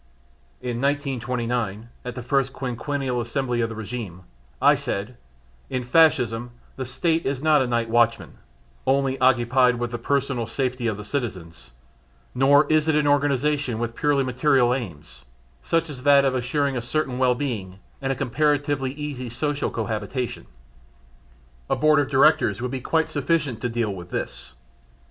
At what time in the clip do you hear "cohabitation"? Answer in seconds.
19.69-20.47